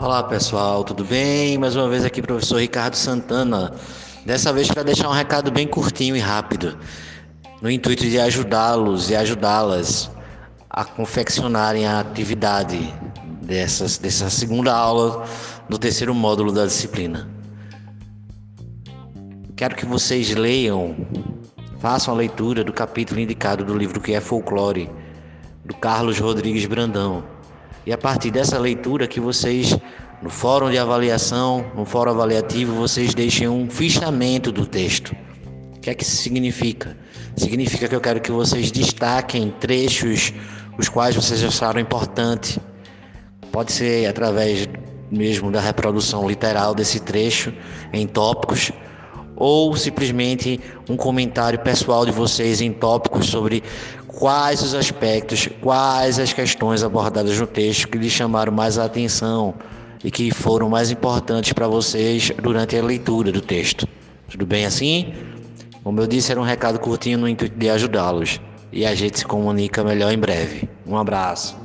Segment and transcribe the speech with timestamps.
[0.00, 1.58] Olá pessoal, tudo bem?
[1.58, 3.74] Mais uma vez aqui, professor Ricardo Santana.
[4.24, 6.78] Dessa vez para deixar um recado bem curtinho e rápido,
[7.60, 10.10] no intuito de ajudá-los e ajudá-las
[10.70, 12.94] a confeccionarem a atividade
[13.42, 15.26] dessas, dessa segunda aula
[15.68, 17.28] do terceiro módulo da disciplina.
[19.54, 20.96] Quero que vocês leiam,
[21.78, 24.90] façam a leitura do capítulo indicado do livro que é Folclore,
[25.62, 27.38] do Carlos Rodrigues Brandão.
[27.86, 29.76] E a partir dessa leitura que vocês,
[30.22, 35.14] no fórum de avaliação, no fórum avaliativo, vocês deixem um fichamento do texto.
[35.76, 36.96] O que é que isso significa?
[37.36, 40.32] Significa que eu quero que vocês destaquem trechos
[40.76, 42.60] os quais vocês acharam importante.
[43.50, 44.68] Pode ser através
[45.10, 47.52] mesmo da reprodução literal desse trecho
[47.92, 48.70] em tópicos
[49.36, 53.62] ou simplesmente um comentário pessoal de vocês em tópicos sobre
[54.20, 59.54] quais os aspectos, quais as questões abordadas no texto que lhes chamaram mais a atenção
[60.04, 63.88] e que foram mais importantes para vocês durante a leitura do texto.
[64.30, 65.14] Tudo bem assim?
[65.82, 68.38] Como eu disse, era um recado curtinho no intuito de ajudá-los.
[68.70, 70.68] E a gente se comunica melhor em breve.
[70.86, 71.56] Um abraço.